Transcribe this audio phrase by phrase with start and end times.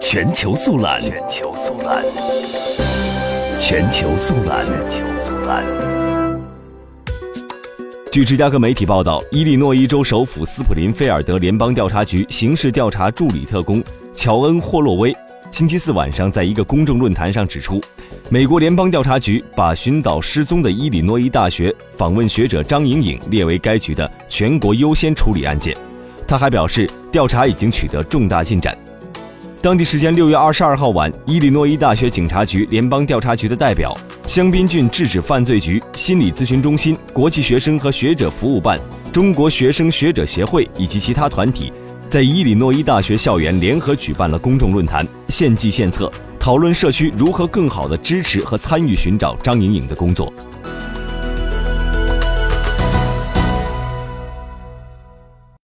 [0.00, 2.04] 全球速览，全球速览，
[3.58, 5.64] 全球速览，全球速览。
[8.10, 13.82] 据芝加哥媒体报道，伊利诺伊州首府斯普林菲尔德联邦调查局刑事调查助理特工
[14.14, 15.16] 乔恩·霍洛威
[15.50, 17.80] 星期四晚上在一个公众论坛上指出，
[18.30, 25.76] 美国联邦调查局把寻找失踪的伊利诺伊大学访问学者张莹颖列为该局的全国优先处理案件。
[26.26, 28.76] 他还表示，调查已经取得重大进展。
[29.62, 38.76] 当地时间六月二十二号晚，伊利诺伊大学警察局联邦调查局的代表、香槟郡制止犯罪局、心理咨询中心、国际学生和学者服务办、
[39.12, 41.72] 中国学生学者协会以及其他团体，
[42.08, 46.10] 在伊利诺伊大学校园联合举办了公众论坛，献计献策，
[46.40, 50.32] 讨论社区如何更好地支持和参与寻找张莹颖的工作。